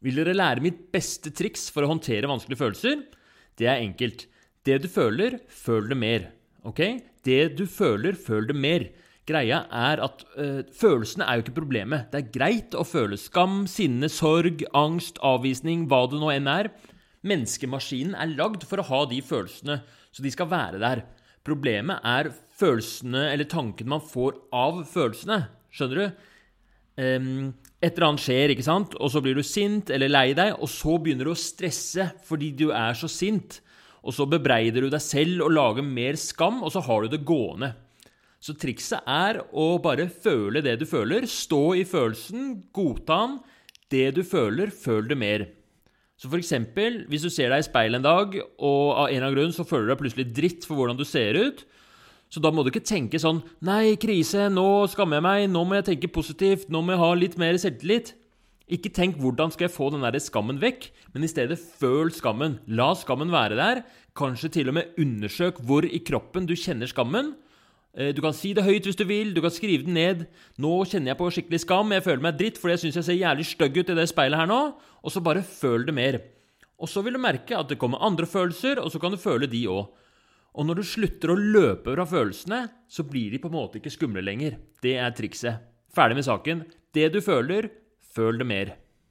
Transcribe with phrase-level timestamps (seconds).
[0.00, 3.02] Vil dere lære mitt beste triks for å håndtere vanskelige følelser?
[3.60, 4.24] Det er enkelt.
[4.64, 6.26] Det du føler, føl det mer.
[6.64, 6.80] Ok?
[7.24, 8.86] Det du føler, føl det mer.
[9.28, 12.08] Greia er at øh, følelsene er jo ikke problemet.
[12.10, 16.72] Det er greit å føle skam, sinne, sorg, angst, avvisning, hva det nå enn er.
[17.20, 21.04] Menneskemaskinen er lagd for å ha de følelsene, så de skal være der.
[21.46, 25.42] Problemet er følelsene eller tankene man får av følelsene.
[25.72, 26.24] Skjønner du?
[27.00, 28.94] Um, et eller annet skjer, ikke sant?
[29.00, 32.52] og så blir du sint eller lei deg, og så begynner du å stresse fordi
[32.56, 33.60] du er så sint.
[34.00, 37.24] Og så bebreider du deg selv og lager mer skam, og så har du det
[37.28, 37.72] gående.
[38.40, 41.26] Så trikset er å bare føle det du føler.
[41.28, 43.40] Stå i følelsen, godta den.
[43.92, 45.44] Det du føler, føl det mer.
[46.20, 49.26] Så for eksempel, hvis du ser deg i speilet en dag, og av en eller
[49.26, 51.64] annen grunn så føler du deg plutselig dritt for hvordan du ser ut,
[52.30, 55.80] så da må du ikke tenke sånn Nei, krise, nå skammer jeg meg, nå må
[55.80, 58.14] jeg tenke positivt, nå må jeg ha litt mer selvtillit.
[58.70, 62.60] Ikke tenk 'hvordan skal jeg få den der skammen vekk', men i stedet føl skammen.
[62.68, 63.82] La skammen være der.
[64.14, 67.34] Kanskje til og med undersøk hvor i kroppen du kjenner skammen.
[67.98, 70.26] Eh, du kan si det høyt hvis du vil, du kan skrive den ned.
[70.56, 73.18] 'Nå kjenner jeg på skikkelig skam, jeg føler meg dritt fordi jeg syns jeg ser
[73.18, 76.20] jævlig stygg ut i det speilet her nå.' Og så bare føl det mer.
[76.78, 79.50] Og så vil du merke at det kommer andre følelser, og så kan du føle
[79.50, 79.88] de òg.
[80.58, 83.92] Og når du slutter å løpe fra følelsene, så blir de på en måte ikke
[83.94, 84.58] skumle lenger.
[84.82, 85.66] Det er trikset.
[85.94, 86.64] Ferdig med saken.
[86.94, 87.70] Det du føler,
[88.14, 88.72] føl det mer.